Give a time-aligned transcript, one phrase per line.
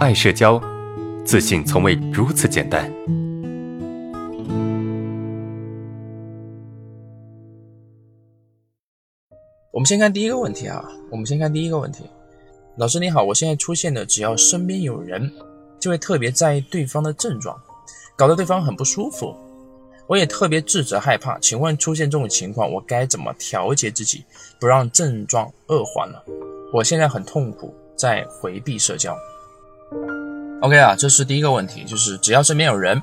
[0.00, 0.58] 爱社交，
[1.26, 2.90] 自信从未如此简单。
[9.70, 12.04] 我们先看第一个问题啊，我们先看第一个问题。
[12.78, 15.30] 老师你好，我现在出现的只要身边有人，
[15.78, 17.54] 就会特别在意对方的症状，
[18.16, 19.36] 搞得对方很不舒服。
[20.06, 24.24] 我也特别自责害怕，请问出现这种情况，我该怎么调节自己，
[24.58, 26.14] 不让症状恶化呢？
[26.72, 29.14] 我现在很痛苦，在回避社交。
[30.62, 33.02] OK 啊，这是第一个问题，就是只要身边有人，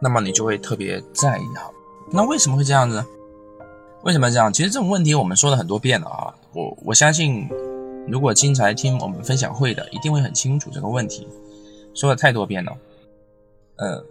[0.00, 1.70] 那么你就会特别在意哈。
[2.10, 3.04] 那为什么会这样子？
[4.02, 4.52] 为什么这样？
[4.52, 6.34] 其实这种问题我们说了很多遍了啊。
[6.52, 7.48] 我我相信，
[8.08, 11.28] 如果经常听我们分享会的，一定会很清楚这个问题，
[11.94, 12.72] 说了太多遍了。
[13.76, 14.04] 呃，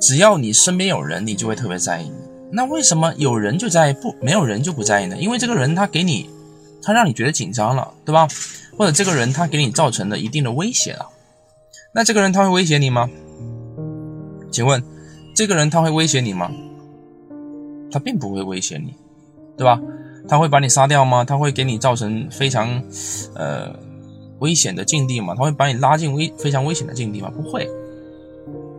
[0.00, 2.10] 只要你身边有人，你就会特别在意。
[2.50, 5.16] 那为什么有人就在意，不没有人就不在意呢？
[5.16, 6.28] 因为这个人他给你，
[6.82, 8.26] 他让你觉得紧张了，对吧？
[8.76, 11.08] 或者这个人他给你造成了一定的威胁了。
[11.94, 13.10] 那这个人他会威胁你吗？
[14.50, 14.82] 请问，
[15.36, 16.50] 这个人他会威胁你吗？
[17.90, 18.94] 他并不会威胁你，
[19.58, 19.78] 对吧？
[20.26, 21.22] 他会把你杀掉吗？
[21.22, 22.82] 他会给你造成非常，
[23.34, 23.74] 呃，
[24.38, 25.34] 危险的境地吗？
[25.36, 27.30] 他会把你拉进危非常危险的境地吗？
[27.30, 27.68] 不会。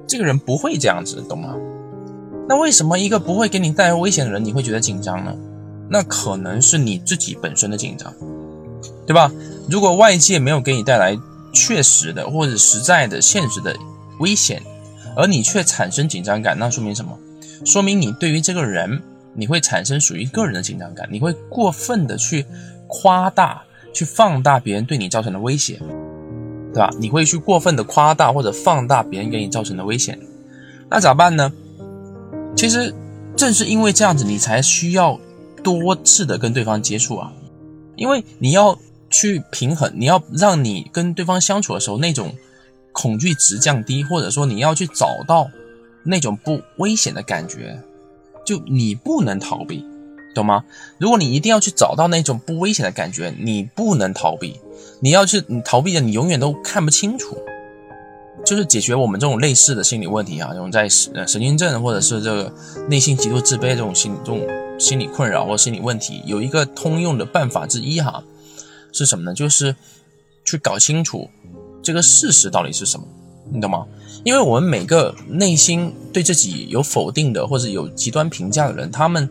[0.08, 1.56] 这个人不会这样子，懂吗？
[2.50, 5.36] 那为什么一个不会给你带来危险的人，你会觉得紧张呢？
[5.88, 8.12] 那可能是你自己本身的紧张，
[9.06, 9.32] 对吧？
[9.70, 11.16] 如果外界没有给你带来
[11.54, 13.76] 确实的或者实在的现实的
[14.20, 14.62] 危险，
[15.16, 17.18] 而你却产生紧张感，那说明什么？
[17.64, 19.02] 说明你对于这个人，
[19.34, 22.46] 你会产生属于个人的紧张感，你会过分的去
[22.88, 25.80] 夸大、去放大别人对你造成的威胁。
[26.74, 26.90] 对吧？
[26.98, 30.20] 你会去过分的夸大或者放大别人给你造成的危险，
[30.90, 31.54] 那咋办呢？
[32.56, 32.92] 其实
[33.38, 35.20] 正是因为这样子，你才需要
[35.64, 37.31] 多次的跟对方接触啊，
[37.96, 38.76] 因为你要
[39.14, 42.33] 去平衡，你要让你跟对方相处的时候那种
[42.92, 45.50] 恐惧值降低，或者说你要去找到
[46.03, 47.80] 那种不危险的感觉，
[48.44, 49.86] 就你不能逃避。
[50.34, 50.66] 懂吗？
[50.97, 54.59] 如果你一定要去找到那种不危险的感觉，你不能逃避。
[55.00, 57.38] 你要去你逃避的，你永远都看不清楚。
[58.44, 62.52] 就是解决我们这种类似的心理问题啊，这种在呃神经症或者是这个
[62.90, 64.41] 内心极度自卑这种心理这种
[64.79, 68.23] 心理困扰或心理问题，有一个通用的办法之一哈，
[68.94, 69.34] 是什么呢？
[69.34, 69.76] 就是
[70.46, 71.30] 去搞清楚
[71.81, 73.06] 这个事实到底是什么，
[73.52, 73.86] 你懂吗？
[74.24, 79.30] 因为我们每个内心对自己有否定的或者有极端评价的人，他们。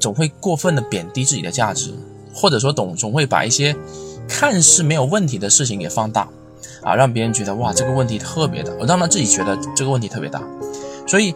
[0.00, 1.92] 总会过分的贬低自己的价值，
[2.32, 3.74] 或者说总总会把一些
[4.28, 6.28] 看似没有问题的事情给放大，
[6.84, 10.40] 啊，让别人觉得哇这个问题特别大，我让他自己觉得这个问题特别大。
[11.04, 11.34] 所以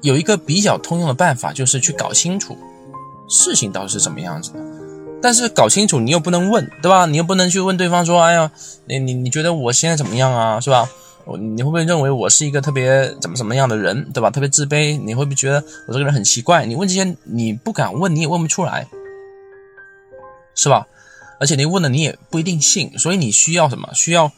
[0.00, 2.56] 有一个比较通用的办法，就是去搞清楚
[3.28, 4.60] 事情到底是什么样子的。
[5.24, 7.06] 但是搞清楚你又不能问，对吧？
[7.06, 8.52] 你又不能去问对方说，哎呀，
[8.84, 10.86] 你你你觉得我现在怎么样啊，是吧？
[11.24, 14.28] 我你会不会认为我是一个特别怎么怎么样的人，对吧？
[14.28, 16.66] 特别自卑，你会不会觉得我这个人很奇怪？
[16.66, 18.86] 你问这些，你不敢问，你也问不出来，
[20.54, 20.86] 是吧？
[21.40, 23.88] 而且你问了，你也不一定信，所以你需要什么？
[23.94, 24.30] 需要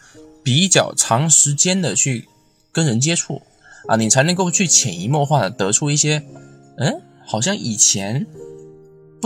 [0.45, 2.29] 比较长时间的去
[2.71, 3.43] 跟人接触
[3.89, 6.23] 啊，你才能够去潜移默化的得出一些，
[6.79, 8.25] 嗯，好像以前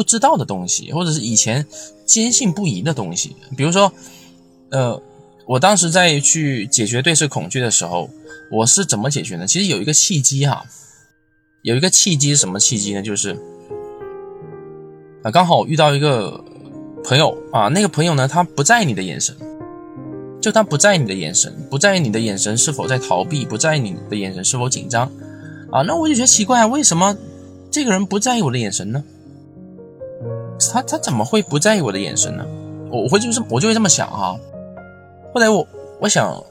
[0.01, 1.67] 不知道的东西，或者是以前
[2.07, 3.93] 坚信不疑的东西，比如说，
[4.71, 5.03] 呃。
[5.47, 8.09] 我当时在去解决对视恐惧的时候，
[8.53, 9.45] 我是怎么解决呢？
[9.49, 10.65] 其实有一个契机哈，
[11.63, 13.03] 有一个契机是什么契机呢？
[13.03, 13.37] 就是
[15.25, 16.41] 啊，刚好我遇到一个
[17.03, 19.35] 朋友啊，那个朋友呢，他不在意你的眼神，
[20.41, 25.11] 就他不在意你的眼神，不在意你的眼神是否在逃避，不在意你的眼神是否紧张
[25.73, 25.83] 啊。
[25.83, 27.17] 那我就觉得奇怪，为什么
[27.73, 29.03] 这个人不在意我的眼神呢？
[30.73, 32.45] 他他怎么会不在意我的眼神呢？
[32.91, 34.37] 我会就是我就会这么想哈。
[35.33, 35.67] 后来我
[36.01, 36.43] 我想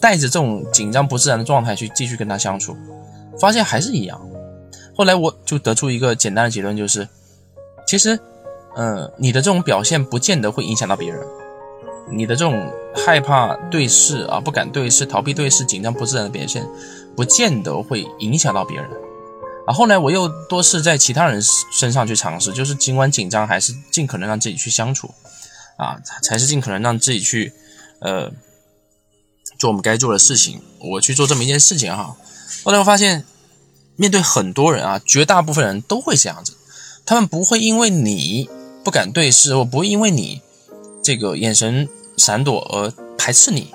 [0.00, 2.76] 带着这种紧张不自然的状态去继续跟他相处，
[3.40, 4.20] 发现还是一样。
[4.96, 7.06] 后来我就得出一个简单的结论，就是
[7.86, 8.18] 其实，
[8.76, 11.24] 嗯，你的这种表现不见得会影响到别人，
[12.10, 16.66] 你的这种害怕对视啊，不敢对视，逃避对视，紧张不自然的表现，
[17.14, 18.90] 不见得会影响到别人。
[19.68, 25.12] 啊，后来我又多次在其他人身上去尝试，就是尽管紧张，还是尽可能让自己去相处，
[25.76, 27.52] 啊，才是尽可能让自己去。
[28.00, 28.30] 呃，
[29.58, 32.16] 做我们该做的事情，我去做这么一件事情哈。
[32.62, 33.24] 后来我发现，
[33.96, 36.52] 面对很多人啊，绝大部分人都会这样子，
[37.04, 38.48] 他们不会因为你
[38.84, 40.40] 不敢对视，或不会因为你
[41.02, 43.74] 这个眼神闪躲而排斥你，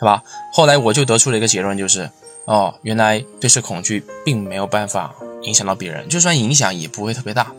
[0.00, 0.24] 对吧？
[0.52, 2.10] 后来我就得出了一个结论，就是
[2.46, 7.52] 哦，原来对视恐惧并没有办法影响到别人，就算影响也不会特别大，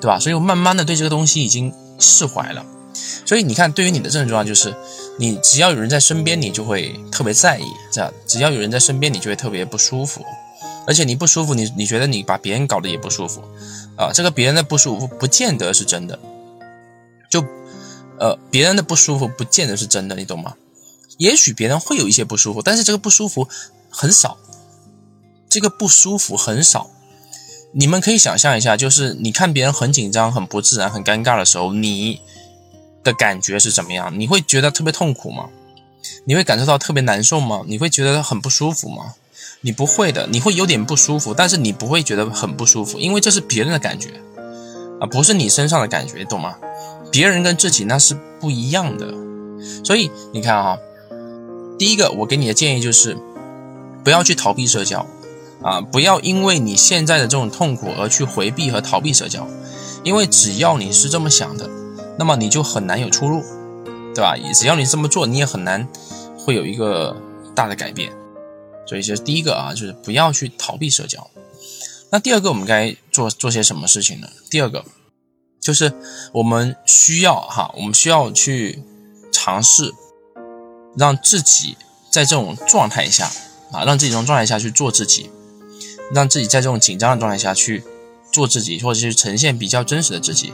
[0.00, 0.18] 对吧？
[0.18, 2.64] 所以我慢慢的对这个东西已经释怀了。
[3.26, 4.74] 所以你看，对于你的症状，就是
[5.18, 10.24] 你只要有人在身边，你就会特别在意；这样，只要有人在身边，你就会特别不舒服。
[10.86, 13.42] 而且你不舒服，你你觉得你把别人搞得也不舒服
[13.96, 14.12] 啊？
[14.14, 16.18] 这个别人的不舒服，不见得是真的。
[17.28, 17.44] 就
[18.20, 20.54] 呃，别人的不舒服，不见得是真的，你懂吗？
[21.18, 23.48] 也许别人会有一些不舒服，但是这个不舒服
[23.90, 24.38] 很少。
[25.48, 26.90] 这个不舒服很少。
[27.72, 32.20] 你们可以想象一下，就是你看别人很紧张、很不自然、很尴尬的时候，你
[33.04, 34.18] 的感觉是怎么样？
[34.18, 35.48] 你会觉得特别痛苦吗？
[36.24, 37.62] 你会感受到特别难受吗？
[37.66, 39.14] 你会觉得很不舒服吗？
[39.60, 44.20] 你不会的，你会有点不舒服，但是你不会觉得很不舒服，因为这是别人的感觉
[45.00, 46.56] 啊，不是你身上的感觉，懂吗？
[47.10, 49.12] 别人跟自己那是不一样的。
[49.84, 50.78] 所以你看啊，
[51.78, 53.16] 第一个我给你的建议就是，
[54.06, 55.04] 不要去逃避社交。
[55.64, 59.48] 啊，不要因为你现在的这种痛苦而去回避和逃避社交，
[60.04, 61.68] 因为只要你是这么想的，
[62.16, 63.42] 那么你就很难有出路，
[64.14, 64.36] 对吧？
[64.54, 65.88] 只要你这么做，你也很难
[66.38, 67.16] 会有一个
[67.52, 68.12] 大的改变。
[68.86, 71.28] 所以，这是第一个啊，就是不要去逃避社交。
[72.12, 74.28] 那第二个，我们该做做些什么事情呢？
[74.48, 74.84] 第二个
[75.60, 75.92] 就是
[76.32, 78.84] 我们需要哈，我们需要去
[79.32, 79.92] 尝试
[80.96, 81.76] 让自己
[82.12, 83.28] 在这种状态下
[83.72, 85.30] 啊，让自己这种状态下去做自己。
[86.12, 87.82] 让自己在这种紧张的状态下去
[88.32, 90.52] 做自己，或者是呈现比较真实的自己。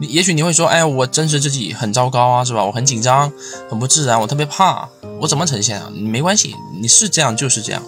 [0.00, 2.64] 你也许你会说：“哎，我真实自己很糟糕啊，是吧？
[2.64, 3.32] 我很紧张，
[3.70, 4.88] 很不自然，我特别怕，
[5.20, 7.80] 我怎么呈现啊？”没关系，你是这样就是这样，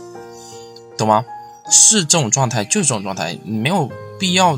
[0.96, 1.25] 懂吗？
[1.69, 4.56] 是这种状态就是这种状态，你没有必要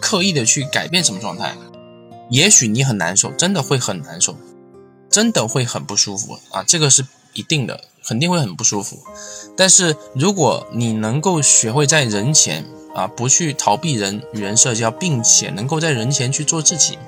[0.00, 1.54] 刻意的去改变什么状态。
[2.28, 4.36] 也许你很难受，真的会很难受，
[5.08, 7.84] 真的会很不舒服啊，这个是一定的。
[8.06, 8.98] 肯定会很不舒服，
[9.56, 12.64] 但是如果你能够学会在人前
[12.94, 16.98] 啊，不去逃避人与人社交，并且能够在人前去做自己，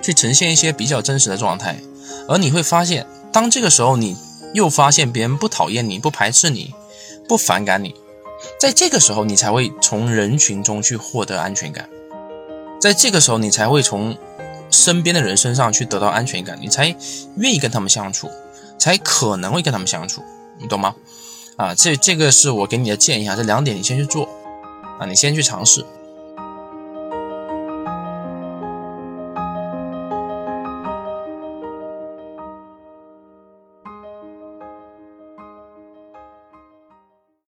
[0.00, 1.80] 去呈现一些比较真实的状态，
[2.28, 4.16] 而你会发现，当这个时候你
[4.54, 6.72] 又发现别人不讨厌你、不排斥你、
[7.28, 7.94] 不反感你，
[8.60, 11.88] 在这个时候你才会从人群中去获得安全感，
[12.80, 14.16] 在这个时候你才会从
[14.70, 16.94] 身边的人身上去得到安全感，你才
[17.36, 18.30] 愿意跟他们相处。
[18.78, 20.22] 才可能会跟他们相处，
[20.58, 20.94] 你懂吗？
[21.56, 24.28] 啊，这这个是我给你的建议啊，这两点你先去做，
[25.00, 25.84] 啊，你先去尝试。